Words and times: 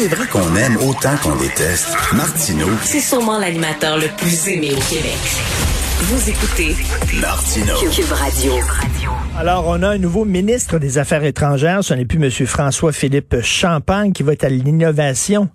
C'est 0.00 0.08
vrai 0.08 0.26
qu'on 0.28 0.56
aime 0.56 0.78
autant 0.78 1.14
qu'on 1.22 1.36
déteste, 1.36 1.94
Martineau, 2.14 2.68
C'est 2.84 3.00
sûrement 3.00 3.38
l'animateur 3.38 3.98
le 3.98 4.06
plus 4.16 4.48
aimé 4.48 4.70
au 4.72 4.80
Québec. 4.80 5.18
Vous 6.04 6.30
écoutez 6.30 6.74
Martineau. 7.20 7.74
Cube 7.94 8.10
Radio. 8.10 8.54
Alors, 9.36 9.66
on 9.66 9.82
a 9.82 9.88
un 9.90 9.98
nouveau 9.98 10.24
ministre 10.24 10.78
des 10.78 10.96
Affaires 10.96 11.22
étrangères. 11.24 11.84
Ce 11.84 11.92
n'est 11.92 12.06
plus 12.06 12.16
M. 12.16 12.30
François-Philippe 12.46 13.42
Champagne 13.42 14.14
qui 14.14 14.22
va 14.22 14.32
être 14.32 14.44
à 14.44 14.48
l'innovation 14.48 15.50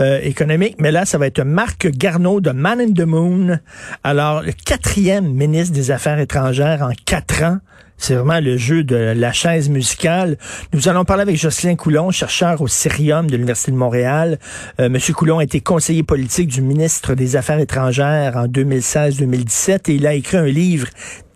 euh, 0.00 0.20
économique, 0.22 0.76
mais 0.78 0.92
là, 0.92 1.04
ça 1.04 1.18
va 1.18 1.26
être 1.26 1.42
Marc 1.42 1.88
Garneau 1.88 2.40
de 2.40 2.52
Man 2.52 2.80
in 2.80 2.92
the 2.92 3.04
Moon. 3.04 3.58
Alors, 4.04 4.42
le 4.42 4.52
quatrième 4.52 5.26
ministre 5.26 5.74
des 5.74 5.90
Affaires 5.90 6.20
étrangères 6.20 6.82
en 6.82 6.92
quatre 7.04 7.42
ans. 7.42 7.58
C'est 7.98 8.14
vraiment 8.14 8.40
le 8.40 8.56
jeu 8.56 8.84
de 8.84 8.96
la 8.96 9.32
chaise 9.32 9.68
musicale. 9.68 10.38
Nous 10.72 10.88
allons 10.88 11.04
parler 11.04 11.22
avec 11.22 11.36
Jocelyn 11.36 11.74
Coulon, 11.74 12.10
chercheur 12.10 12.62
au 12.62 12.68
Cirium 12.68 13.26
de 13.26 13.32
l'Université 13.32 13.72
de 13.72 13.76
Montréal. 13.76 14.38
Euh, 14.80 14.88
Monsieur 14.88 15.12
Coulon 15.12 15.38
a 15.38 15.44
été 15.44 15.60
conseiller 15.60 16.04
politique 16.04 16.48
du 16.48 16.62
ministre 16.62 17.14
des 17.14 17.36
Affaires 17.36 17.58
étrangères 17.58 18.36
en 18.36 18.46
2016-2017 18.46 19.90
et 19.90 19.94
il 19.96 20.06
a 20.06 20.14
écrit 20.14 20.36
un 20.36 20.46
livre 20.46 20.86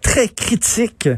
très 0.02 0.28
critique 0.28 1.08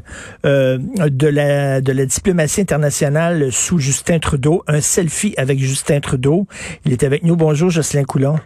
euh, 0.45 0.79
de 0.79 1.27
la 1.27 1.81
de 1.81 1.93
la 1.93 2.07
diplomatie 2.07 2.63
internationale 2.63 3.53
sous 3.53 3.79
Justin 3.79 4.19
Trudeau, 4.19 4.63
un 4.67 4.81
selfie 4.81 5.35
avec 5.37 5.59
Justin 5.59 6.01
Trudeau. 6.01 6.47
Il 6.85 6.93
est 6.93 7.03
avec 7.03 7.23
nous. 7.23 7.37
Bonjour, 7.37 7.71
Jocelyn 7.71 8.05
Coulon. 8.05 8.39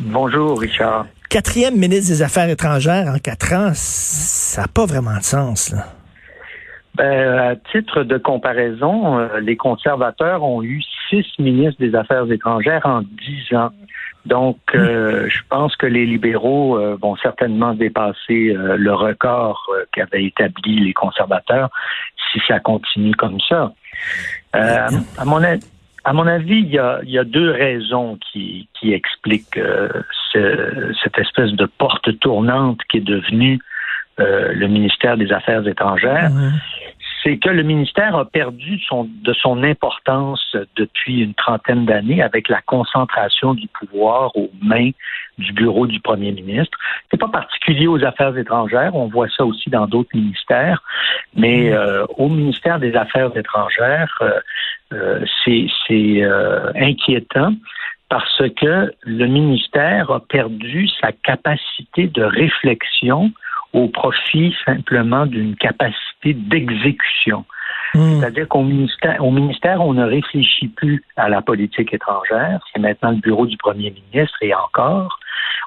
Bonjour, 0.00 0.60
Richard. 0.60 1.06
Quatrième 1.28 1.76
ministre 1.76 2.08
des 2.08 2.22
Affaires 2.22 2.48
étrangères 2.48 3.12
en 3.14 3.18
quatre 3.18 3.52
ans, 3.52 3.72
ça 3.74 4.62
n'a 4.62 4.68
pas 4.68 4.86
vraiment 4.86 5.16
de 5.16 5.22
sens. 5.22 5.70
Là. 5.70 5.97
Ben, 6.98 7.38
à 7.38 7.54
titre 7.70 8.02
de 8.02 8.18
comparaison, 8.18 9.18
euh, 9.20 9.38
les 9.40 9.56
conservateurs 9.56 10.42
ont 10.42 10.62
eu 10.64 10.82
six 11.08 11.24
ministres 11.38 11.80
des 11.80 11.94
Affaires 11.94 12.30
étrangères 12.30 12.84
en 12.84 13.02
dix 13.02 13.54
ans. 13.56 13.70
Donc, 14.26 14.58
euh, 14.74 15.26
je 15.28 15.38
pense 15.48 15.76
que 15.76 15.86
les 15.86 16.04
libéraux 16.04 16.76
euh, 16.76 16.98
vont 17.00 17.14
certainement 17.16 17.72
dépasser 17.72 18.50
euh, 18.54 18.76
le 18.76 18.92
record 18.92 19.64
euh, 19.72 19.84
qu'avaient 19.92 20.24
établi 20.24 20.80
les 20.80 20.92
conservateurs 20.92 21.70
si 22.32 22.40
ça 22.48 22.58
continue 22.58 23.14
comme 23.14 23.38
ça. 23.48 23.72
Euh, 24.56 24.88
à, 25.18 25.24
mon, 25.24 25.42
a- 25.44 25.56
à 26.04 26.12
mon 26.12 26.26
avis, 26.26 26.58
il 26.58 26.68
y 26.70 26.78
a, 26.78 26.98
il 27.04 27.10
y 27.10 27.18
a 27.18 27.24
deux 27.24 27.52
raisons 27.52 28.18
qui, 28.32 28.68
qui 28.74 28.92
expliquent 28.92 29.56
euh, 29.56 29.88
ce- 30.32 30.92
cette 31.02 31.18
espèce 31.18 31.52
de 31.52 31.66
porte 31.66 32.18
tournante 32.18 32.80
qui 32.90 32.98
est 32.98 33.06
devenue 33.06 33.60
euh, 34.20 34.52
le 34.52 34.66
ministère 34.66 35.16
des 35.16 35.30
Affaires 35.32 35.64
étrangères 35.68 36.30
c'est 37.22 37.38
que 37.38 37.48
le 37.48 37.62
ministère 37.62 38.16
a 38.16 38.24
perdu 38.24 38.78
son, 38.80 39.08
de 39.22 39.32
son 39.32 39.62
importance 39.62 40.56
depuis 40.76 41.20
une 41.20 41.34
trentaine 41.34 41.84
d'années 41.84 42.22
avec 42.22 42.48
la 42.48 42.60
concentration 42.62 43.54
du 43.54 43.66
pouvoir 43.68 44.36
aux 44.36 44.50
mains 44.62 44.90
du 45.38 45.52
bureau 45.52 45.86
du 45.86 46.00
premier 46.00 46.32
ministre. 46.32 46.76
C'est 47.10 47.20
pas 47.20 47.28
particulier 47.28 47.86
aux 47.86 48.02
affaires 48.04 48.36
étrangères, 48.36 48.94
on 48.94 49.08
voit 49.08 49.28
ça 49.36 49.44
aussi 49.44 49.70
dans 49.70 49.86
d'autres 49.86 50.14
ministères, 50.14 50.82
mais 51.34 51.72
euh, 51.72 52.04
au 52.16 52.28
ministère 52.28 52.78
des 52.78 52.94
Affaires 52.94 53.36
étrangères, 53.36 54.16
euh, 54.20 54.40
euh, 54.92 55.24
c'est 55.44 55.66
c'est, 55.86 56.22
euh, 56.22 56.72
inquiétant 56.74 57.52
parce 58.08 58.42
que 58.56 58.92
le 59.02 59.26
ministère 59.26 60.10
a 60.10 60.20
perdu 60.20 60.88
sa 61.00 61.12
capacité 61.12 62.06
de 62.06 62.22
réflexion 62.22 63.30
au 63.72 63.88
profit 63.88 64.54
simplement 64.64 65.26
d'une 65.26 65.56
capacité 65.56 66.34
d'exécution. 66.34 67.44
Hmm. 67.94 68.20
C'est-à-dire 68.20 68.48
qu'au 68.48 68.62
ministère, 68.62 69.24
au 69.24 69.30
ministère, 69.30 69.80
on 69.80 69.94
ne 69.94 70.04
réfléchit 70.04 70.68
plus 70.68 71.02
à 71.16 71.28
la 71.28 71.42
politique 71.42 71.92
étrangère. 71.92 72.60
C'est 72.72 72.80
maintenant 72.80 73.10
le 73.10 73.16
bureau 73.16 73.46
du 73.46 73.56
premier 73.56 73.90
ministre 73.90 74.36
et 74.42 74.54
encore. 74.54 75.17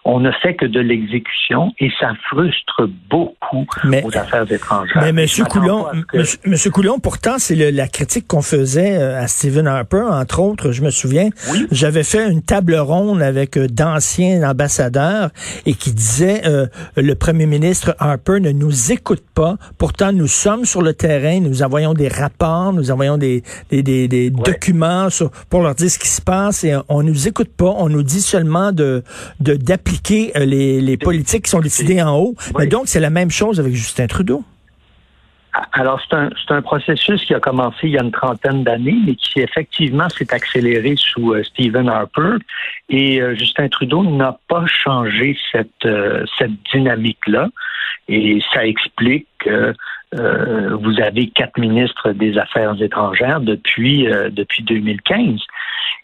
On 0.04 0.20
ne 0.20 0.32
fait 0.42 0.56
que 0.56 0.66
de 0.66 0.80
l'exécution 0.80 1.74
et 1.80 1.90
ça 2.00 2.14
frustre 2.32 2.90
beaucoup 3.10 3.68
Mais- 3.84 4.04
aux 4.04 4.18
affaires 4.18 4.52
étrangères. 4.52 4.98
Mais 5.02 5.12
Monsieur 5.12 5.44
Coulon, 5.46 5.86
que- 6.08 6.18
monsieur, 6.18 6.40
Monsieur 6.48 6.72
Coulon, 6.72 6.98
pourtant, 7.00 7.36
c'est 7.38 7.54
la 7.72 7.88
critique 7.88 8.28
qu'on 8.28 8.42
faisait 8.42 8.98
euh, 8.98 9.22
à 9.22 9.28
Stephen 9.28 9.68
Harper, 9.68 10.02
entre 10.10 10.40
autres. 10.40 10.72
Je 10.72 10.82
me 10.82 10.90
souviens, 10.90 11.30
Oui. 11.52 11.68
j'avais 11.72 12.02
fait 12.04 12.28
une 12.32 12.42
table 12.42 12.76
ronde 12.78 13.22
avec 13.22 13.58
euh, 13.58 13.68
d'anciens 13.68 14.42
ambassadeurs 14.50 15.30
et 15.68 15.76
qui 15.76 15.92
disaient 15.94 16.42
euh, 16.48 16.66
le 16.98 17.14
Premier 17.14 17.46
ministre 17.46 17.96
Harper 18.00 18.40
ne 18.40 18.52
nous 18.52 18.92
écoute 18.92 19.24
pas. 19.36 19.58
Pourtant, 19.78 20.12
nous 20.12 20.28
sommes 20.28 20.66
sur 20.66 20.82
le 20.82 20.94
terrain, 20.94 21.40
nous 21.42 21.62
envoyons 21.62 21.94
des 21.94 22.08
rapports, 22.08 22.74
nous 22.74 22.90
envoyons 22.90 23.20
des, 23.20 23.44
des, 23.70 23.84
des, 23.84 24.08
des 24.08 24.32
documents 24.32 25.12
sur- 25.12 25.30
pour 25.50 25.62
leur 25.62 25.76
dire 25.76 25.92
ce 25.92 26.00
qui 26.00 26.08
se 26.10 26.22
passe 26.22 26.64
et 26.64 26.76
on 26.90 27.04
nous 27.04 27.28
écoute 27.28 27.52
pas. 27.56 27.74
On 27.78 27.88
nous 27.90 28.02
dit 28.04 28.22
seulement 28.22 28.72
de 28.72 29.04
de 29.40 29.54
d'appliquer 29.92 30.32
euh, 30.36 30.46
les, 30.46 30.82
les 30.82 30.98
politiques 30.98 31.46
qui 31.46 31.52
sont 31.52 31.60
décidées 31.60 32.02
en 32.02 32.18
haut. 32.18 32.36
Mais 32.58 32.68
donc, 32.68 32.88
c'est 32.88 33.00
la 33.00 33.10
même 33.10 33.32
chose 33.32 33.60
avec 33.60 33.74
Justin 33.74 34.08
Trudeau. 34.08 34.44
Alors, 35.74 36.02
c'est 36.02 36.16
un, 36.16 36.30
un 36.50 36.62
processus 36.62 37.24
qui 37.26 37.34
a 37.34 37.40
commencé 37.40 37.78
il 37.84 37.92
y 37.92 37.98
a 37.98 38.04
une 38.04 38.12
trentaine 38.12 38.64
d'années, 38.64 38.98
mais 39.06 39.16
qui 39.16 39.40
effectivement 39.40 40.10
s'est 40.10 40.34
accéléré 40.34 40.96
sous 40.98 41.34
euh, 41.34 41.44
Stephen 41.44 41.90
Harper. 41.90 42.38
Et 42.90 43.22
euh, 43.22 43.36
Justin 43.36 43.68
Trudeau 43.70 44.04
n'a 44.04 44.38
pas 44.48 44.66
changé 44.68 45.38
cette, 45.52 45.86
euh, 45.86 46.26
cette 46.38 46.52
dynamique-là. 46.74 47.50
Et 48.08 48.42
ça 48.54 48.66
explique 48.66 49.28
que 49.40 49.74
euh, 50.20 50.76
vous 50.76 51.00
avez 51.00 51.28
quatre 51.28 51.58
ministres 51.58 52.12
des 52.12 52.38
Affaires 52.38 52.82
étrangères 52.82 53.40
depuis, 53.40 54.08
euh, 54.08 54.30
depuis 54.30 54.64
2015. 54.64 55.40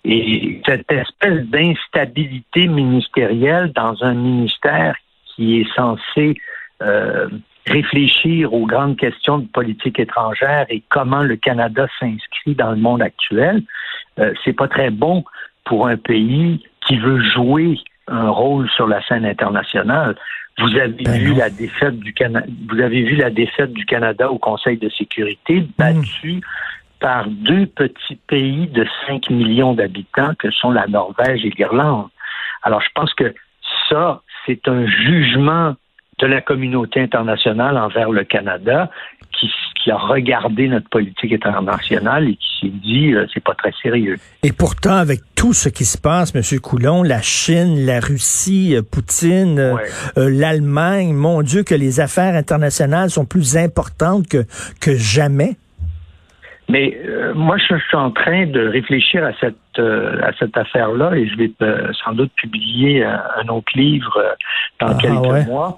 Et 0.05 0.61
cette 0.65 0.89
espèce 0.91 1.43
d'instabilité 1.47 2.67
ministérielle 2.67 3.73
dans 3.73 4.01
un 4.03 4.13
ministère 4.13 4.95
qui 5.35 5.59
est 5.59 5.75
censé 5.75 6.37
euh, 6.81 7.27
réfléchir 7.67 8.53
aux 8.53 8.65
grandes 8.65 8.97
questions 8.97 9.39
de 9.39 9.47
politique 9.47 9.99
étrangère 9.99 10.65
et 10.69 10.81
comment 10.89 11.23
le 11.23 11.35
Canada 11.35 11.87
s'inscrit 11.99 12.55
dans 12.55 12.71
le 12.71 12.77
monde 12.77 13.01
actuel, 13.01 13.63
euh, 14.19 14.33
c'est 14.43 14.53
pas 14.53 14.67
très 14.67 14.89
bon 14.89 15.23
pour 15.65 15.87
un 15.87 15.97
pays 15.97 16.63
qui 16.85 16.97
veut 16.97 17.21
jouer 17.21 17.77
un 18.07 18.29
rôle 18.29 18.69
sur 18.69 18.87
la 18.87 19.01
scène 19.05 19.25
internationale. 19.25 20.15
Vous 20.59 20.75
avez 20.75 21.03
Ben 21.03 21.19
vu 21.19 21.31
non. 21.31 21.37
la 21.37 21.49
défaite 21.49 21.99
du 21.99 22.13
Canada, 22.13 22.47
vous 22.69 22.79
avez 22.79 23.03
vu 23.03 23.15
la 23.15 23.29
défaite 23.29 23.73
du 23.73 23.85
Canada 23.85 24.31
au 24.31 24.39
Conseil 24.39 24.77
de 24.77 24.89
sécurité 24.89 25.67
battue 25.77 26.41
par 26.99 27.27
deux 27.27 27.67
petits 27.67 28.19
pays 28.27 28.67
de 28.67 28.87
5 29.05 29.29
millions 29.29 29.73
d'habitants 29.73 30.33
que 30.39 30.49
sont 30.51 30.71
la 30.71 30.87
Norvège 30.87 31.45
et 31.45 31.51
l'Irlande. 31.57 32.07
Alors 32.63 32.81
je 32.81 32.89
pense 32.95 33.13
que 33.13 33.35
ça, 33.89 34.21
c'est 34.45 34.67
un 34.67 34.87
jugement 34.87 35.75
de 36.19 36.27
la 36.27 36.41
communauté 36.41 37.01
internationale 37.01 37.77
envers 37.77 38.09
le 38.11 38.23
Canada 38.23 38.89
qui, 39.39 39.51
qui 39.83 39.91
a 39.91 39.97
regardé 39.97 40.67
notre 40.67 40.89
politique 40.89 41.31
internationale 41.31 42.29
et 42.29 42.35
qui 42.35 42.47
s'est 42.61 42.73
dit 42.73 43.13
euh, 43.13 43.25
c'est 43.33 43.43
pas 43.43 43.53
très 43.53 43.71
sérieux. 43.83 44.17
Et 44.43 44.51
pourtant, 44.51 44.95
avec 44.95 45.19
tout 45.35 45.53
ce 45.53 45.69
qui 45.69 45.85
se 45.85 45.97
passe, 45.97 46.33
M. 46.35 46.41
Coulon, 46.59 47.03
la 47.03 47.21
Chine, 47.21 47.85
la 47.85 47.99
Russie, 47.99 48.75
euh, 48.75 48.81
Poutine, 48.81 49.59
euh, 49.59 49.75
Ouais. 49.75 49.83
euh, 50.17 50.29
l'Allemagne, 50.31 51.13
mon 51.13 51.43
Dieu, 51.43 51.61
que 51.63 51.75
les 51.75 51.99
affaires 51.99 52.33
internationales 52.35 53.09
sont 53.11 53.25
plus 53.25 53.55
importantes 53.55 54.27
que, 54.27 54.45
que 54.81 54.95
jamais. 54.95 55.55
Mais 56.69 56.97
euh, 57.05 57.33
moi, 57.33 57.55
je 57.57 57.75
suis 57.77 57.95
en 57.95 58.11
train 58.11 58.45
de 58.45 58.67
réfléchir 58.67 59.23
à 59.23 59.31
cette 59.39 59.55
euh, 59.79 60.19
à 60.21 60.31
cette 60.37 60.57
affaire-là 60.57 61.15
et 61.15 61.27
je 61.27 61.37
vais 61.37 61.51
euh, 61.61 61.91
sans 62.03 62.11
doute 62.13 62.31
publier 62.35 63.05
un, 63.05 63.21
un 63.41 63.47
autre 63.49 63.71
livre 63.75 64.35
dans 64.81 64.87
Ah, 64.87 64.97
quelques 64.99 65.21
ouais. 65.31 65.45
mois. 65.45 65.77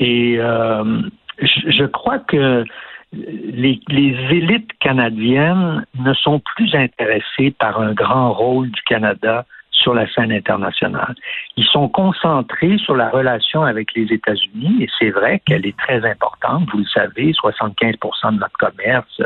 Et 0.00 0.36
euh, 0.38 1.02
je, 1.38 1.70
je 1.70 1.84
crois 1.84 2.18
que 2.18 2.64
les, 3.12 3.80
les 3.88 4.16
élites 4.30 4.72
canadiennes 4.80 5.84
ne 5.98 6.14
sont 6.14 6.40
plus 6.40 6.74
intéressées 6.74 7.54
par 7.58 7.80
un 7.80 7.92
grand 7.92 8.32
rôle 8.32 8.70
du 8.70 8.82
Canada 8.82 9.44
sur 9.70 9.94
la 9.94 10.10
scène 10.12 10.32
internationale. 10.32 11.14
Ils 11.56 11.64
sont 11.64 11.88
concentrés 11.88 12.76
sur 12.78 12.94
la 12.96 13.08
relation 13.08 13.62
avec 13.62 13.94
les 13.94 14.12
États-Unis 14.12 14.82
et 14.82 14.88
c'est 14.98 15.10
vrai 15.10 15.40
qu'elle 15.46 15.66
est 15.66 15.76
très 15.78 16.04
importante. 16.08 16.68
Vous 16.72 16.78
le 16.78 16.84
savez, 16.84 17.32
75 17.32 17.92
de 17.92 18.38
notre 18.38 18.58
commerce, 18.58 19.22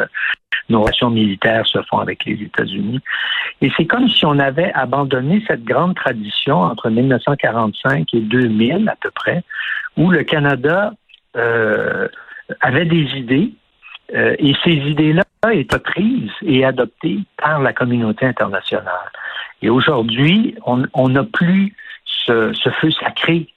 nos 0.68 0.80
relations 0.80 1.10
militaires 1.10 1.66
se 1.66 1.80
font 1.82 1.98
avec 1.98 2.24
les 2.24 2.42
États-Unis. 2.42 3.00
Et 3.60 3.70
c'est 3.76 3.86
comme 3.86 4.08
si 4.08 4.24
on 4.24 4.38
avait 4.38 4.72
abandonné 4.72 5.42
cette 5.46 5.64
grande 5.64 5.94
tradition 5.94 6.60
entre 6.60 6.90
1945 6.90 8.14
et 8.14 8.20
2000 8.20 8.88
à 8.88 8.96
peu 9.00 9.10
près, 9.10 9.42
où 9.96 10.10
le 10.10 10.24
Canada 10.24 10.92
euh, 11.36 12.08
avait 12.60 12.86
des 12.86 13.06
idées 13.16 13.52
euh, 14.14 14.34
et 14.38 14.54
ces 14.64 14.72
idées-là 14.72 15.22
étaient 15.52 15.78
prises 15.78 16.30
et 16.42 16.64
adoptées 16.64 17.20
par 17.36 17.60
la 17.60 17.72
communauté 17.72 18.26
internationale. 18.26 19.10
Et 19.62 19.70
aujourd'hui, 19.70 20.56
on 20.66 21.08
n'a 21.08 21.24
plus 21.24 21.74
ce, 22.04 22.52
ce, 22.52 22.70
feu 22.70 22.90
sacré 22.90 23.48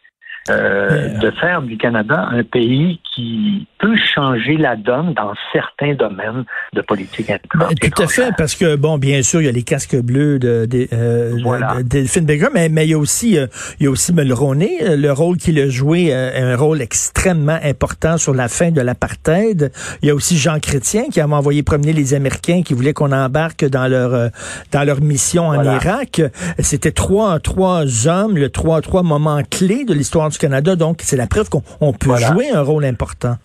euh, 0.50 1.18
de 1.19 1.31
faire 1.31 1.62
du 1.62 1.77
Canada 1.77 2.30
un 2.31 2.44
pays 2.44 3.01
qui 3.13 3.68
peut 3.80 3.98
changer 4.18 4.58
la 4.58 4.75
donne 4.75 5.14
dans 5.14 5.34
certains 5.54 5.94
domaines 5.94 6.44
de 6.74 6.81
politique. 6.81 7.31
Ben, 7.56 7.68
tout 7.80 8.02
à 8.02 8.08
fait, 8.08 8.31
parce 8.38 8.56
que, 8.56 8.75
bon, 8.75 8.98
bien 8.98 9.22
sûr, 9.22 9.42
il 9.42 9.46
y 9.46 9.48
a 9.48 9.52
les 9.52 9.64
casques 9.64 9.96
bleus 9.96 10.40
de, 10.40 10.66
de, 10.66 10.88
euh, 10.92 11.38
voilà. 11.44 11.78
Delphine 11.84 12.25
Baker, 12.25 12.48
mais, 12.54 12.69
mais 12.69 12.88
il 12.88 12.92
y 12.92 12.94
a 12.94 12.98
aussi, 12.98 13.38
euh, 13.38 13.46
il 13.80 13.84
y 13.86 13.88
a 13.88 13.92
aussi 13.92 14.14
Mulroney, 14.14 14.80
euh, 14.81 14.96
le 14.98 15.12
rôle 15.12 15.38
qu'il 15.38 15.60
a 15.60 15.69
joué, 15.69 16.14
un 16.14 16.56
rôle 16.56 16.81
extrêmement 16.81 17.60
important 17.64 18.18
sur 18.18 18.34
la 18.34 18.48
fin 18.48 18.72
de 18.72 18.81
l'apartheid. 18.81 19.72
Il 20.02 20.08
y 20.08 20.12
a 20.12 20.16
aussi 20.16 20.38
Jean 20.38 20.60
Chrétien 20.60 21.06
qui 21.12 21.22
a 21.22 21.28
envoyé 21.28 21.62
promener 21.62 21.94
les 21.94 22.14
Américains 22.14 22.64
qui 22.64 22.74
voulaient 22.74 22.94
qu'on 22.94 23.12
embarque 23.12 23.66
dans 23.66 23.88
leur 23.88 24.31
dans 24.72 24.84
leur 24.84 25.02
mission 25.02 25.48
en 25.48 25.64
Irak. 25.64 26.22
C'était 26.60 26.92
trois 26.92 27.40
trois 27.40 28.08
hommes, 28.08 28.38
le 28.38 28.50
trois 28.50 28.81
trois 28.81 29.04
moments 29.04 29.42
clés 29.50 29.86
de 29.86 29.94
l'histoire 29.94 30.30
du 30.30 30.38
Canada. 30.38 30.75
Donc, 30.75 31.02
c'est 31.04 31.18
la 31.18 31.28
preuve 31.28 31.50
qu'on 31.50 31.94
peut 31.94 32.16
jouer 32.16 32.50
un 32.50 32.62
rôle 32.62 32.86
important. 32.86 33.38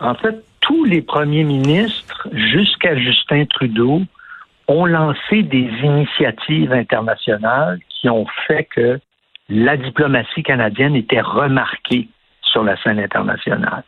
En 0.00 0.14
fait, 0.14 0.44
tous 0.60 0.84
les 0.84 1.02
premiers 1.02 1.44
ministres, 1.44 2.28
jusqu'à 2.32 2.96
Justin 2.96 3.44
Trudeau, 3.46 4.02
ont 4.68 4.84
lancé 4.84 5.42
des 5.42 5.70
initiatives 5.82 6.72
internationales 6.72 7.78
qui 7.88 8.08
ont 8.08 8.26
fait 8.46 8.64
que 8.64 8.98
la 9.48 9.76
diplomatie 9.76 10.42
canadienne 10.42 10.96
était 10.96 11.20
remarquée 11.20 12.08
sur 12.42 12.64
la 12.64 12.76
scène 12.82 12.98
internationale. 12.98 13.84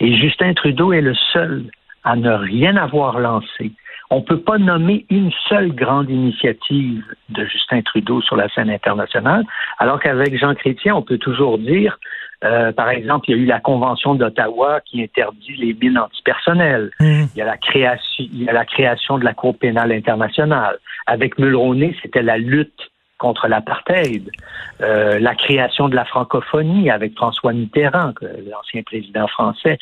Et 0.00 0.16
Justin 0.16 0.54
Trudeau 0.54 0.92
est 0.92 1.00
le 1.02 1.14
seul 1.32 1.64
à 2.04 2.16
ne 2.16 2.30
rien 2.30 2.76
avoir 2.76 3.18
lancé. 3.18 3.72
On 4.10 4.16
ne 4.16 4.24
peut 4.24 4.40
pas 4.40 4.58
nommer 4.58 5.06
une 5.10 5.30
seule 5.48 5.72
grande 5.72 6.10
initiative 6.10 7.04
de 7.30 7.44
Justin 7.46 7.82
Trudeau 7.82 8.20
sur 8.20 8.36
la 8.36 8.48
scène 8.50 8.70
internationale, 8.70 9.44
alors 9.78 10.00
qu'avec 10.00 10.38
Jean 10.38 10.54
Chrétien, 10.54 10.94
on 10.94 11.02
peut 11.02 11.18
toujours 11.18 11.58
dire 11.58 11.98
euh, 12.44 12.72
par 12.72 12.90
exemple, 12.90 13.26
il 13.28 13.36
y 13.36 13.38
a 13.38 13.42
eu 13.42 13.46
la 13.46 13.60
Convention 13.60 14.14
d'Ottawa 14.14 14.80
qui 14.80 15.02
interdit 15.02 15.54
les 15.56 15.74
mines 15.74 15.98
antipersonnelles. 15.98 16.90
Mmh. 16.98 17.24
Il, 17.34 17.38
y 17.38 17.42
a 17.42 17.44
la 17.44 17.56
création, 17.56 18.24
il 18.32 18.42
y 18.42 18.48
a 18.48 18.52
la 18.52 18.64
création 18.64 19.18
de 19.18 19.24
la 19.24 19.32
Cour 19.32 19.56
pénale 19.56 19.92
internationale. 19.92 20.78
Avec 21.06 21.38
Mulroney, 21.38 21.94
c'était 22.02 22.22
la 22.22 22.38
lutte 22.38 22.90
contre 23.18 23.46
l'apartheid, 23.46 24.28
euh, 24.80 25.20
la 25.20 25.36
création 25.36 25.88
de 25.88 25.94
la 25.94 26.04
francophonie 26.04 26.90
avec 26.90 27.14
François 27.14 27.52
Mitterrand, 27.52 28.12
l'ancien 28.50 28.82
président 28.82 29.28
français. 29.28 29.78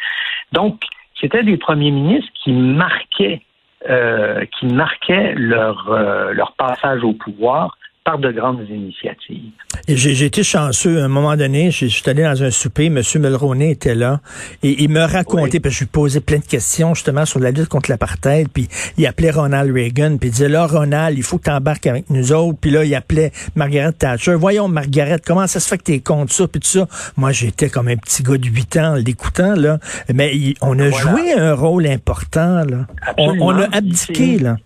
Donc, 0.52 0.82
c'était 1.18 1.42
des 1.42 1.56
premiers 1.56 1.90
ministres 1.90 2.30
qui 2.44 2.52
marquaient, 2.52 3.40
euh, 3.88 4.44
qui 4.58 4.66
marquaient 4.66 5.32
leur, 5.36 5.90
euh, 5.90 6.32
leur 6.34 6.52
passage 6.52 7.02
au 7.02 7.14
pouvoir 7.14 7.78
par 8.04 8.18
de 8.18 8.32
grandes 8.32 8.66
initiatives. 8.68 9.52
J'ai 9.86 10.24
été 10.24 10.42
chanceux. 10.42 11.00
À 11.00 11.04
un 11.04 11.08
moment 11.08 11.36
donné, 11.36 11.70
je 11.70 11.86
suis 11.86 12.08
allé 12.08 12.22
dans 12.22 12.42
un 12.42 12.50
souper, 12.50 12.86
M. 12.86 13.02
Mulroney 13.16 13.72
était 13.72 13.94
là, 13.94 14.20
et 14.62 14.82
il 14.82 14.88
me 14.88 15.00
racontait, 15.00 15.60
parce 15.60 15.74
que 15.74 15.78
je 15.80 15.84
lui 15.84 15.90
posais 15.90 16.20
plein 16.20 16.38
de 16.38 16.44
questions 16.44 16.94
justement 16.94 17.26
sur 17.26 17.40
la 17.40 17.50
lutte 17.50 17.68
contre 17.68 17.90
l'apartheid, 17.90 18.48
puis 18.48 18.68
il 18.96 19.06
appelait 19.06 19.30
Ronald 19.30 19.72
Reagan, 19.72 20.16
puis 20.16 20.30
il 20.30 20.32
disait, 20.32 20.48
là, 20.48 20.66
Ronald, 20.66 21.16
il 21.16 21.22
faut 21.22 21.38
que 21.38 21.44
tu 21.44 21.50
embarques 21.50 21.86
avec 21.86 22.08
nous 22.08 22.32
autres, 22.32 22.58
puis 22.58 22.70
là, 22.70 22.84
il 22.84 22.94
appelait 22.94 23.32
Margaret 23.54 23.92
Thatcher. 23.92 24.34
Voyons, 24.34 24.68
Margaret, 24.68 25.18
comment 25.24 25.46
ça 25.46 25.60
se 25.60 25.68
fait 25.68 25.78
que 25.78 25.84
tu 25.84 25.92
es 25.92 26.00
contre 26.00 26.32
ça, 26.32 26.48
puis 26.48 26.60
tout 26.60 26.68
ça? 26.68 26.86
Moi, 27.16 27.32
j'étais 27.32 27.68
comme 27.68 27.88
un 27.88 27.96
petit 27.96 28.22
gars 28.22 28.38
de 28.38 28.46
8 28.46 28.76
ans 28.78 28.94
l'écoutant, 28.94 29.54
là. 29.54 29.78
Mais 30.12 30.32
on 30.62 30.78
a 30.78 30.90
joué 30.90 31.34
un 31.34 31.54
rôle 31.54 31.86
important, 31.86 32.64
là. 32.64 32.86
On, 33.18 33.36
on, 33.40 33.58
a 33.58 33.76
abdiqué, 33.76 34.38
là. 34.38 34.56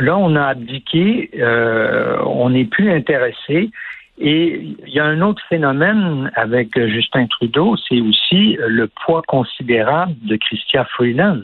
Là, 0.00 0.16
on 0.16 0.36
a 0.36 0.46
abdiqué, 0.46 1.30
euh, 1.38 2.18
on 2.24 2.50
n'est 2.50 2.64
plus 2.64 2.90
intéressé. 2.90 3.70
Et 4.18 4.60
il 4.86 4.88
y 4.88 4.98
a 4.98 5.04
un 5.04 5.20
autre 5.20 5.42
phénomène 5.48 6.30
avec 6.34 6.78
Justin 6.88 7.26
Trudeau, 7.26 7.76
c'est 7.88 8.00
aussi 8.00 8.56
le 8.66 8.88
poids 8.88 9.22
considérable 9.26 10.14
de 10.22 10.36
Christian 10.36 10.84
Freeland. 10.84 11.42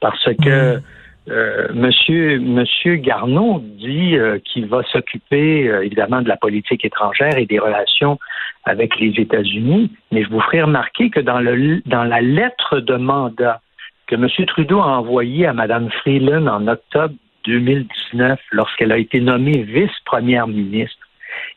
Parce 0.00 0.28
que 0.42 0.76
mm. 0.76 0.82
euh, 1.30 1.68
monsieur, 1.74 2.38
monsieur 2.38 2.96
Garneau 2.96 3.62
dit 3.78 4.16
euh, 4.16 4.38
qu'il 4.44 4.66
va 4.66 4.82
s'occuper 4.92 5.68
euh, 5.68 5.84
évidemment 5.84 6.20
de 6.20 6.28
la 6.28 6.36
politique 6.36 6.84
étrangère 6.84 7.36
et 7.38 7.46
des 7.46 7.58
relations 7.58 8.18
avec 8.64 8.98
les 8.98 9.14
États-Unis, 9.20 9.90
mais 10.12 10.24
je 10.24 10.28
vous 10.28 10.40
ferai 10.40 10.62
remarquer 10.62 11.08
que 11.08 11.20
dans, 11.20 11.40
le, 11.40 11.80
dans 11.86 12.04
la 12.04 12.20
lettre 12.20 12.80
de 12.80 12.96
mandat 12.96 13.60
que 14.06 14.16
M. 14.16 14.28
Trudeau 14.46 14.80
a 14.80 14.98
envoyée 14.98 15.46
à 15.46 15.52
Mme 15.52 15.88
Freeland 15.90 16.46
en 16.46 16.66
octobre 16.68 17.14
2019, 17.46 18.40
lorsqu'elle 18.50 18.92
a 18.92 18.98
été 18.98 19.20
nommée 19.20 19.62
vice-première 19.62 20.46
ministre, 20.46 21.06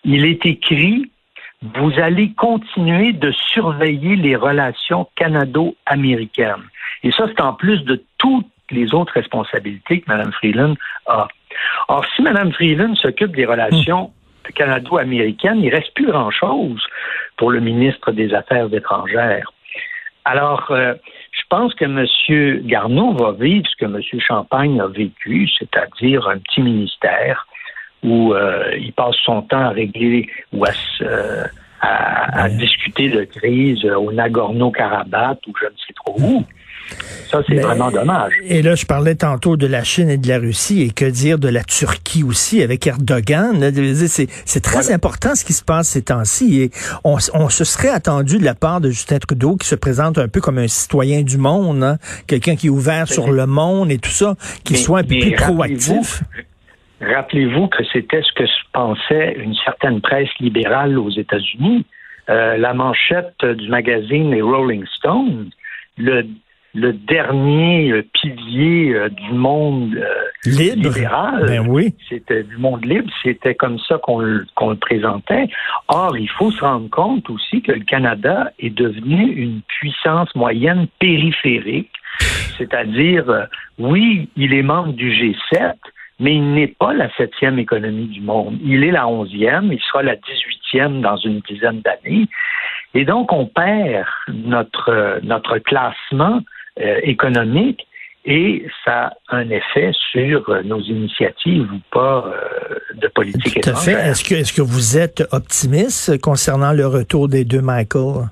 il 0.04 0.26
est 0.26 0.46
écrit 0.46 1.10
vous 1.62 1.92
allez 2.00 2.32
continuer 2.34 3.12
de 3.12 3.32
surveiller 3.32 4.16
les 4.16 4.36
relations 4.36 5.10
canado-américaines. 5.16 6.64
Et 7.04 7.12
ça, 7.12 7.26
c'est 7.28 7.42
en 7.42 7.54
plus 7.54 7.84
de 7.84 8.02
toutes 8.18 8.48
les 8.72 8.94
autres 8.94 9.14
responsabilités 9.14 10.02
que 10.02 10.06
Mme 10.10 10.32
Freeland 10.32 10.76
a. 11.08 11.28
Or, 11.90 12.06
si 12.16 12.22
Mme 12.22 12.54
Freeland 12.54 12.96
s'occupe 12.96 13.36
des 13.36 13.46
relations 13.46 14.12
canado-américaines, 14.56 15.60
il 15.60 15.66
ne 15.66 15.76
reste 15.76 15.94
plus 15.96 16.08
grand-chose 16.08 16.82
pour 17.36 17.52
le 17.52 17.60
ministre 17.60 18.12
des 18.12 18.34
Affaires 18.34 18.74
étrangères. 18.74 19.52
Alors, 20.26 20.72
euh, 20.72 20.94
pense 21.50 21.74
que 21.74 21.86
M. 21.86 22.68
Garneau 22.68 23.14
va 23.14 23.32
vivre 23.32 23.66
ce 23.68 23.76
que 23.76 23.86
M. 23.86 24.02
Champagne 24.20 24.80
a 24.80 24.88
vécu, 24.88 25.48
c'est-à-dire 25.58 26.28
un 26.28 26.38
petit 26.38 26.62
ministère 26.62 27.48
où 28.04 28.34
euh, 28.34 28.76
il 28.78 28.94
passe 28.94 29.16
son 29.24 29.42
temps 29.42 29.60
à 29.60 29.70
régler 29.70 30.30
ou 30.54 30.64
à, 30.66 30.70
à, 31.82 32.50
discuter 32.50 33.10
de 33.10 33.24
crise 33.26 33.84
au 33.86 34.12
Nagorno-Karabakh 34.12 35.40
ou 35.48 35.54
je 35.60 35.66
ne 35.66 35.72
sais 35.72 35.94
trop 35.94 36.16
où. 36.20 36.46
Ça, 37.30 37.42
c'est 37.48 37.56
vraiment 37.56 37.92
dommage. 37.92 38.34
Et 38.44 38.62
là, 38.62 38.76
je 38.76 38.86
parlais 38.86 39.16
tantôt 39.16 39.56
de 39.56 39.68
la 39.68 39.84
Chine 39.84 40.10
et 40.10 40.18
de 40.18 40.28
la 40.28 40.40
Russie, 40.40 40.82
et 40.82 40.90
que 40.90 41.06
dire 41.06 41.38
de 41.38 41.48
la 41.48 41.64
Turquie 41.64 42.24
aussi 42.24 42.62
avec 42.64 42.88
Erdogan. 42.88 43.72
C'est 44.46 44.62
très 44.62 44.92
important 44.92 45.36
ce 45.36 45.46
qui 45.46 45.54
se 45.54 45.64
passe 45.64 45.90
ces 45.90 46.04
temps-ci. 46.04 46.62
Et 46.62 46.72
on, 47.04 47.18
on, 47.34 47.50
se 47.50 47.64
serait 47.64 47.90
attendu 47.90 48.40
de 48.40 48.46
la 48.46 48.56
part 48.56 48.82
de 48.82 48.90
Justin 48.90 49.20
Trudeau, 49.20 49.56
qui 49.58 49.68
se 49.68 49.76
présente 49.76 50.18
un 50.18 50.28
peu 50.28 50.42
comme 50.42 50.58
un 50.58 50.68
citoyen 50.68 51.22
du 51.22 51.38
monde, 51.38 51.84
hein, 51.84 51.98
quelqu'un 52.28 52.56
qui 52.56 52.68
est 52.68 52.72
ouvert 52.72 53.08
sur 53.08 53.32
le 53.32 53.46
monde 53.46 53.92
et 53.92 54.00
tout 54.00 54.10
ça, 54.10 54.36
qui 54.64 54.76
soit 54.76 55.00
un 55.00 55.04
peu 55.04 55.20
plus 55.20 55.36
proactif. 55.36 56.24
Rappelez-vous 57.02 57.68
que 57.68 57.84
c'était 57.94 58.22
ce 58.22 58.34
que 58.34 58.50
pensait 58.74 59.36
une 59.38 59.56
certaine 59.64 60.02
presse 60.02 60.30
libérale 60.40 60.98
aux 60.98 61.12
États-Unis. 61.12 61.86
Euh, 62.30 62.58
la 62.58 62.74
manchette 62.74 63.44
du 63.44 63.70
magazine 63.70 64.32
Les 64.32 64.42
Rolling 64.42 64.86
Stones, 64.98 65.50
le 65.98 66.28
le 66.76 66.94
dernier 66.94 67.92
euh, 67.92 68.04
pilier 68.14 68.94
euh, 68.94 69.10
du 69.10 69.34
monde 69.34 69.96
euh, 69.96 70.06
libre. 70.46 70.90
libéral. 70.90 71.46
Ben 71.48 71.68
oui. 71.68 71.96
C'était 72.08 72.44
du 72.44 72.58
monde 72.58 72.86
libre, 72.86 73.12
c'était 73.24 73.56
comme 73.56 73.80
ça 73.80 73.98
qu'on 73.98 74.20
le, 74.20 74.46
le 74.62 74.76
présentait. 74.76 75.48
Or, 75.88 76.18
il 76.18 76.30
faut 76.30 76.52
se 76.52 76.62
rendre 76.62 76.90
compte 76.90 77.30
aussi 77.30 77.62
que 77.62 77.72
le 77.72 77.84
Canada 77.84 78.52
est 78.60 78.70
devenu 78.70 79.32
une 79.32 79.62
puissance 79.62 80.34
moyenne 80.36 80.88
périphérique, 81.00 81.92
c'est-à-dire, 82.58 83.48
oui, 83.78 84.30
il 84.36 84.54
est 84.54 84.62
membre 84.62 84.94
du 84.94 85.12
G7, 85.12 85.76
mais 86.20 86.36
il 86.36 86.54
n'est 86.54 86.68
pas 86.68 86.94
la 86.94 87.10
septième 87.16 87.60
économie 87.60 88.08
du 88.08 88.22
monde. 88.22 88.58
Il 88.64 88.84
est 88.84 88.92
la 88.92 89.08
onzième, 89.08 89.72
il 89.72 89.80
sera 89.80 90.04
la 90.04 90.16
dix-huitième 90.16 91.02
dans 91.02 91.16
une 91.16 91.40
dizaine 91.40 91.82
d'années. 91.82 92.28
Et 92.94 93.06
donc, 93.06 93.32
on 93.32 93.46
perd 93.46 94.06
notre, 94.28 95.20
notre 95.24 95.60
classement 95.60 96.42
euh, 96.80 97.00
économique 97.04 97.86
et 98.26 98.66
ça 98.86 99.14
a 99.30 99.38
un 99.38 99.50
effet 99.50 99.92
sur 100.12 100.50
euh, 100.50 100.62
nos 100.64 100.82
initiatives 100.82 101.68
ou 101.72 101.80
pas 101.92 102.26
euh, 102.28 102.76
de 102.96 103.08
politique 103.08 103.62
Tout 103.62 103.70
à 103.70 103.76
fait. 103.76 103.94
Est-ce 103.94 104.24
que, 104.24 104.36
est-ce 104.36 104.54
que 104.54 104.62
vous 104.62 104.98
êtes 104.98 105.24
optimiste 105.32 106.20
concernant 106.22 106.74
le 106.74 106.86
retour 106.86 107.28
des 107.28 107.46
deux 107.46 107.62
Michael? 107.62 108.28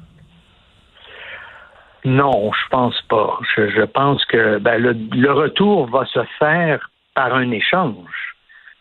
Non, 2.05 2.51
je 2.53 2.69
pense 2.69 3.01
pas. 3.09 3.39
Je, 3.55 3.85
pense 3.85 4.23
que 4.25 4.59
ben, 4.59 4.77
le, 4.77 5.31
retour 5.31 5.89
va 5.89 6.05
se 6.05 6.19
faire 6.37 6.89
par 7.15 7.33
un 7.33 7.51
échange. 7.51 8.35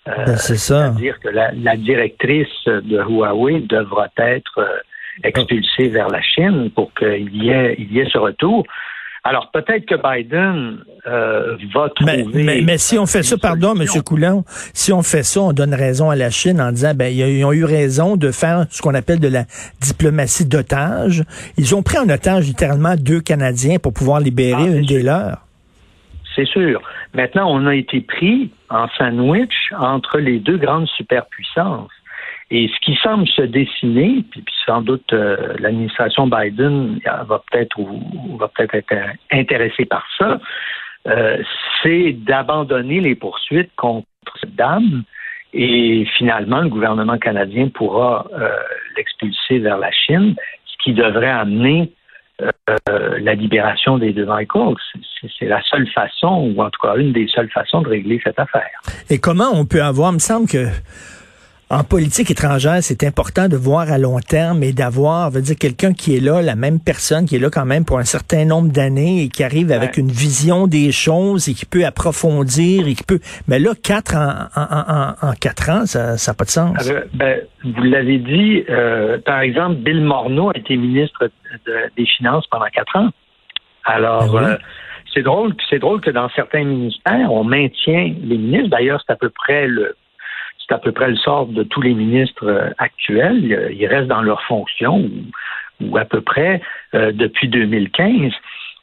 Ben, 0.05 0.37
c'est 0.37 0.57
ça. 0.57 0.93
C'est-à-dire 0.93 1.19
que 1.21 1.29
la, 1.29 1.51
la, 1.53 1.77
directrice 1.77 2.67
de 2.67 3.03
Huawei 3.03 3.61
devra 3.61 4.09
être 4.19 4.83
expulsée 5.25 5.89
vers 5.89 6.09
la 6.09 6.23
Chine 6.23 6.71
pour 6.71 6.93
qu'il 6.95 7.35
y 7.35 7.51
ait, 7.51 7.75
il 7.79 7.93
y 7.93 8.01
ait 8.01 8.09
ce 8.13 8.19
retour. 8.19 8.65
Alors 9.29 9.51
peut-être 9.51 9.87
que 9.87 9.97
Biden 9.97 10.79
euh, 11.09 11.57
va 11.75 11.89
trouver. 11.89 12.25
Mais, 12.33 12.61
mais, 12.63 12.79
si 12.79 12.97
on 12.97 13.07
fait 13.07 13.25
ça, 13.25 13.37
pardon, 13.37 13.75
M. 13.75 13.85
Coulon, 14.05 14.45
si 14.73 14.93
on 14.93 15.03
fait 15.03 15.25
ça, 15.25 15.41
on 15.41 15.53
donne 15.53 15.75
raison 15.75 16.11
à 16.11 16.17
la 16.17 16.31
Chine 16.31 16.61
en 16.61 16.71
disant, 16.71 16.93
ben 16.95 17.13
ils 17.13 17.45
ont 17.45 17.53
eu 17.53 17.65
raison 17.65 18.17
de 18.17 18.31
faire 18.31 18.67
ce 18.71 18.81
qu'on 18.81 18.95
appelle 18.95 19.19
de 19.19 19.27
la 19.27 19.43
diplomatie 19.81 20.47
d'otage. 20.47 21.25
Ils 21.59 21.75
ont 21.75 21.83
pris 21.83 21.99
en 21.99 22.09
otage 22.09 22.47
littéralement 22.47 22.95
deux 22.95 23.21
Canadiens 23.21 23.79
pour 23.81 23.93
pouvoir 23.93 24.21
libérer 24.21 24.63
ah, 24.63 24.77
une 24.77 24.87
des 24.87 25.03
leurs. 25.03 25.39
C'est 26.37 26.47
sûr. 26.47 26.81
Maintenant, 27.13 27.51
on 27.51 27.67
a 27.67 27.75
été 27.75 28.03
pris 28.03 28.53
en 28.71 28.87
sandwich 28.97 29.73
entre 29.77 30.19
les 30.19 30.39
deux 30.39 30.59
grandes 30.59 30.87
superpuissances. 30.97 31.91
Et 32.51 32.69
ce 32.69 32.81
qui 32.85 32.97
semble 33.03 33.27
se 33.27 33.43
dessiner, 33.43 34.25
puis, 34.31 34.45
sans 34.65 34.81
doute 34.81 35.13
euh, 35.13 35.55
l'administration 35.59 36.29
Biden 36.29 37.01
va 37.05 37.43
peut-être 37.51 37.77
va 38.39 38.49
peut-être 38.49 38.75
être 38.75 38.95
intéressée 39.33 39.85
par 39.85 40.07
ça, 40.17 40.39
euh, 41.09 41.43
c'est 41.83 42.13
d'abandonner 42.13 43.01
les 43.01 43.17
poursuites 43.17 43.71
contre 43.77 44.07
cette 44.41 44.55
dame 44.55 45.03
et 45.53 46.07
finalement 46.17 46.61
le 46.61 46.69
gouvernement 46.69 47.19
canadien 47.19 47.69
pourra 47.69 48.27
euh, 48.33 48.49
l'expulser 48.97 49.59
vers 49.59 49.79
la 49.79 49.91
Chine, 49.91 50.37
ce 50.67 50.85
qui 50.85 50.93
devrait 50.93 51.31
amener 51.31 51.93
la 53.23 53.35
libération 53.35 53.97
des 53.97 54.13
deux 54.13 54.27
Michael. 54.27 54.75
C'est 55.39 55.47
la 55.47 55.63
seule 55.63 55.89
façon, 55.89 56.53
ou 56.55 56.61
en 56.61 56.69
tout 56.69 56.81
cas 56.83 56.97
une 56.97 57.13
des 57.13 57.27
seules 57.29 57.49
façons 57.49 57.81
de 57.81 57.89
régler 57.89 58.21
cette 58.23 58.39
affaire. 58.39 58.69
Et 59.09 59.19
comment 59.19 59.51
on 59.55 59.65
peut 59.65 59.83
avoir, 59.83 60.11
il 60.11 60.17
me 60.17 60.19
semble 60.19 60.47
que 60.47 60.67
en 61.69 61.83
politique 61.83 62.31
étrangère, 62.31 62.79
c'est 62.81 63.03
important 63.03 63.49
de 63.49 63.57
voir 63.57 63.91
à 63.91 63.99
long 63.99 64.21
terme 64.21 64.63
et 64.63 64.73
d'avoir, 64.73 65.31
veut 65.31 65.41
dire, 65.41 65.57
quelqu'un 65.59 65.93
qui 65.93 66.17
est 66.17 66.21
là, 66.21 66.41
la 66.41 66.55
même 66.55 66.79
personne 66.79 67.27
qui 67.27 67.37
est 67.37 67.39
là 67.41 67.51
quand 67.51 67.65
même 67.65 67.85
pour 67.85 67.99
un 67.99 68.05
certain 68.05 68.45
nombre 68.45 68.71
d'années 68.71 69.25
et 69.25 69.29
qui 69.29 69.43
arrive 69.43 69.73
avec 69.73 69.97
une 69.97 70.11
vision 70.11 70.69
des 70.69 70.93
choses 70.93 71.49
et 71.49 71.55
qui 71.55 71.67
peut 71.67 71.85
approfondir 71.85 72.87
et 72.87 72.95
qui 72.95 73.03
peut. 73.03 73.19
Mais 73.49 73.59
là, 73.59 73.71
quatre 73.83 74.15
en, 74.15 74.47
en, 74.55 75.29
en, 75.29 75.33
quatre 75.33 75.69
ans, 75.71 75.87
ça 75.87 76.15
n'a 76.15 76.35
pas 76.35 76.45
de 76.45 76.51
sens. 76.51 76.93
ben, 77.15 77.41
vous 77.65 77.83
l'avez 77.83 78.19
dit, 78.19 78.65
euh, 78.71 79.19
par 79.25 79.41
exemple, 79.41 79.77
Bill 79.77 80.03
Morneau 80.03 80.51
a 80.51 80.57
été 80.57 80.77
ministre 80.77 81.31
des 81.97 82.07
Finances 82.17 82.47
pendant 82.47 82.67
quatre 82.67 82.97
ans. 82.97 83.11
Alors. 83.85 84.33
Ben 84.33 84.43
euh, 84.43 84.57
c'est 85.15 85.23
drôle, 85.23 85.55
c'est 85.71 85.79
drôle 85.79 86.03
que 86.03 86.11
dans 86.11 86.29
certains 86.31 86.65
ministères, 86.65 87.33
on 87.33 87.43
maintient 87.43 88.13
les 88.23 88.37
ministres. 88.37 88.69
D'ailleurs, 88.69 89.03
c'est 89.07 89.15
à 89.15 89.17
peu 89.17 89.31
près 89.31 89.67
le 89.67 89.97
c'est 90.67 90.75
à 90.75 90.79
peu 90.79 90.93
près 90.93 91.09
le 91.09 91.17
sort 91.17 91.47
de 91.47 91.63
tous 91.63 91.81
les 91.81 91.95
ministres 91.95 92.47
euh, 92.47 92.71
actuels. 92.79 93.73
Ils 93.73 93.87
restent 93.87 94.09
dans 94.09 94.23
leurs 94.23 94.43
fonctions 94.43 95.09
ou, 95.81 95.97
à 95.97 96.05
peu 96.05 96.21
près 96.21 96.61
euh, 96.95 97.13
depuis 97.13 97.49
2015. 97.49 98.33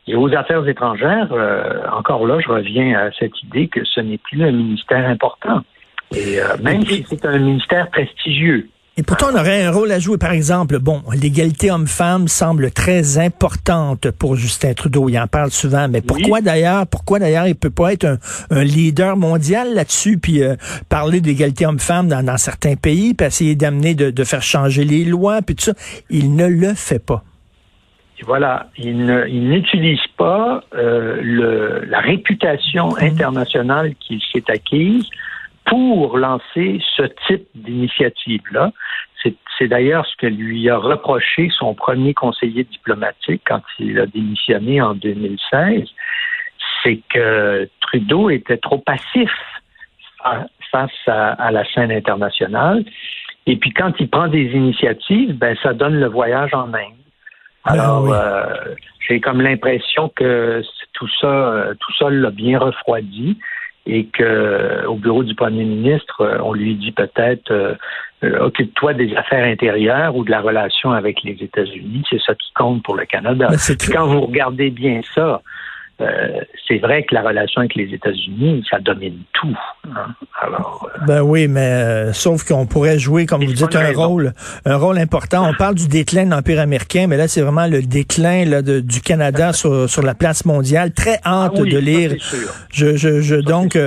Et 0.07 0.15
aux 0.15 0.33
affaires 0.33 0.67
étrangères, 0.67 1.31
euh, 1.31 1.81
encore 1.91 2.25
là, 2.27 2.39
je 2.39 2.49
reviens 2.49 2.97
à 2.97 3.11
cette 3.11 3.41
idée 3.43 3.67
que 3.67 3.83
ce 3.85 4.01
n'est 4.01 4.17
plus 4.17 4.43
un 4.43 4.51
ministère 4.51 5.07
important. 5.07 5.61
Et 6.15 6.37
même 6.61 6.85
si 6.85 7.03
c'est 7.03 7.25
un 7.25 7.39
ministère 7.39 7.89
prestigieux, 7.89 8.69
et 8.95 9.01
pourtant, 9.01 9.27
on 9.33 9.35
aurait 9.35 9.63
un 9.63 9.71
rôle 9.71 9.91
à 9.91 9.97
jouer. 9.97 10.19
Par 10.19 10.31
exemple, 10.31 10.77
bon, 10.77 11.01
l'égalité 11.19 11.71
homme-femme 11.71 12.27
semble 12.27 12.69
très 12.69 13.17
importante 13.17 14.11
pour 14.11 14.35
Justin 14.35 14.75
Trudeau. 14.75 15.09
Il 15.09 15.17
en 15.17 15.25
parle 15.25 15.49
souvent. 15.49 15.87
Mais 15.87 16.01
pourquoi 16.01 16.41
d'ailleurs, 16.41 16.85
pourquoi 16.85 17.17
d'ailleurs 17.17 17.47
il 17.47 17.55
peut 17.55 17.71
pas 17.71 17.93
être 17.93 18.19
un, 18.51 18.63
leader 18.63 19.17
mondial 19.17 19.73
là-dessus, 19.73 20.19
puis 20.19 20.43
euh, 20.43 20.55
parler 20.89 21.21
d'égalité 21.21 21.65
homme-femme 21.65 22.07
dans, 22.07 22.37
certains 22.37 22.75
pays, 22.75 23.15
puis 23.15 23.25
essayer 23.25 23.55
d'amener 23.55 23.95
de, 23.95 24.23
faire 24.23 24.43
changer 24.43 24.83
les 24.83 25.05
lois, 25.05 25.41
puis 25.41 25.55
tout 25.55 25.63
ça? 25.63 25.73
Il 26.11 26.35
ne 26.35 26.45
le 26.45 26.75
fait 26.75 27.03
pas. 27.03 27.23
voilà, 28.27 28.67
il 28.77 29.05
n'utilise 29.05 30.05
pas 30.17 30.63
euh, 30.75 31.19
le, 31.19 31.85
la 31.89 31.99
réputation 31.99 32.89
mmh. 32.89 33.05
internationale 33.05 33.95
qu'il 33.95 34.21
s'est 34.31 34.43
acquise 34.49 35.09
pour 35.73 36.19
lancer 36.19 36.79
ce 36.95 37.01
type 37.25 37.47
d'initiative-là. 37.55 38.71
C'est 39.57 39.67
d'ailleurs 39.67 40.05
ce 40.05 40.15
que 40.17 40.27
lui 40.27 40.69
a 40.69 40.77
reproché 40.77 41.49
son 41.57 41.73
premier 41.73 42.13
conseiller 42.13 42.63
diplomatique 42.63 43.41
quand 43.47 43.61
il 43.79 43.99
a 43.99 44.05
démissionné 44.05 44.81
en 44.81 44.93
2016, 44.93 45.87
c'est 46.83 46.99
que 47.09 47.67
Trudeau 47.81 48.29
était 48.29 48.57
trop 48.57 48.77
passif 48.77 49.31
face 50.71 50.91
à, 51.07 51.49
la 51.49 51.65
scène 51.73 51.91
internationale. 51.91 52.85
Et 53.47 53.55
puis 53.55 53.73
quand 53.73 53.93
il 53.99 54.09
prend 54.11 54.27
des 54.27 54.51
initiatives, 54.53 55.35
ben 55.35 55.57
ça 55.63 55.73
donne 55.73 55.99
le 55.99 56.07
voyage 56.07 56.53
en 56.53 56.71
Inde. 56.71 57.01
Ah 57.63 57.71
Alors, 57.71 58.13
euh, 58.13 58.43
j'ai 59.07 59.19
comme 59.19 59.41
l'impression 59.41 60.09
que 60.15 60.61
tout 60.93 61.09
ça, 61.19 61.69
tout 61.79 61.93
ça 61.97 62.11
l'a 62.11 62.29
bien 62.29 62.59
refroidi 62.59 63.39
et 63.85 64.05
que 64.05 64.85
au 64.85 64.95
bureau 64.95 65.23
du 65.23 65.35
premier 65.35 65.65
ministre, 65.65 66.21
euh, 66.21 66.37
on 66.41 66.53
lui 66.53 66.75
dit 66.75 66.91
peut-être 66.91 67.51
euh, 67.51 67.75
euh, 68.23 68.45
occupe-toi 68.45 68.93
des 68.93 69.13
affaires 69.15 69.45
intérieures 69.45 70.15
ou 70.15 70.23
de 70.23 70.31
la 70.31 70.39
relation 70.39 70.91
avec 70.91 71.23
les 71.23 71.37
États-Unis, 71.41 72.03
c'est 72.09 72.21
ça 72.21 72.33
qui 72.35 72.51
compte 72.53 72.83
pour 72.83 72.95
le 72.95 73.05
Canada. 73.05 73.49
Quand 73.91 74.07
vous 74.07 74.21
regardez 74.21 74.69
bien 74.69 75.01
ça, 75.13 75.41
euh, 76.01 76.41
c'est 76.67 76.79
vrai 76.79 77.03
que 77.03 77.13
la 77.13 77.21
relation 77.21 77.59
avec 77.59 77.75
les 77.75 77.93
États-Unis, 77.93 78.65
ça 78.69 78.79
domine 78.79 79.19
tout. 79.33 79.57
Hein. 79.85 80.07
Alors, 80.41 80.89
euh, 80.89 81.05
ben 81.05 81.21
oui, 81.21 81.47
mais 81.47 81.59
euh, 81.59 82.13
sauf 82.13 82.43
qu'on 82.43 82.65
pourrait 82.65 82.97
jouer, 82.97 83.25
comme 83.25 83.45
vous 83.45 83.53
dites, 83.53 83.75
un 83.75 83.93
rôle, 83.93 84.33
un 84.65 84.75
rôle 84.75 84.97
important. 84.97 85.47
On 85.47 85.53
parle 85.53 85.75
du 85.75 85.87
déclin 85.87 86.25
de 86.25 86.31
l'Empire 86.31 86.59
américain, 86.59 87.05
mais 87.07 87.17
là, 87.17 87.27
c'est 87.27 87.41
vraiment 87.41 87.67
le 87.67 87.83
déclin 87.83 88.45
là, 88.45 88.61
de, 88.61 88.79
du 88.79 89.01
Canada 89.01 89.53
sur, 89.53 89.87
sur 89.87 90.01
la 90.01 90.15
place 90.15 90.45
mondiale. 90.45 90.93
Très 90.93 91.19
hâte 91.25 91.53
ah 91.55 91.61
de 91.61 91.77
lire. 91.77 92.15
Je, 92.71 92.95
je, 92.95 93.21
je 93.21 93.35
donc 93.35 93.77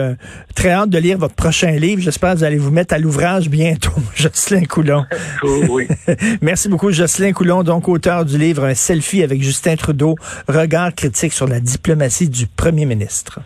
très 0.56 0.70
hâte 0.70 0.90
de 0.90 0.98
lire 0.98 1.18
votre 1.18 1.34
prochain 1.34 1.72
livre. 1.72 2.00
J'espère 2.00 2.32
que 2.32 2.38
vous 2.38 2.44
allez 2.44 2.56
vous 2.56 2.70
mettre 2.70 2.94
à 2.94 2.98
l'ouvrage 2.98 3.48
bientôt, 3.48 3.92
Jocelyn 4.16 4.64
Coulon. 4.64 5.04
oui. 5.68 5.86
Merci 6.40 6.68
beaucoup, 6.68 6.90
Jocelyn 6.90 7.32
Coulon, 7.32 7.62
donc 7.62 7.88
auteur 7.88 8.24
du 8.24 8.38
livre 8.38 8.64
Un 8.64 8.74
selfie 8.74 9.22
avec 9.22 9.42
Justin 9.42 9.76
Trudeau, 9.76 10.16
regard 10.48 10.94
critique 10.94 11.32
sur 11.32 11.46
la 11.46 11.60
diplomatie 11.96 12.28
du 12.28 12.46
premier 12.46 12.84
ministre. 12.84 13.40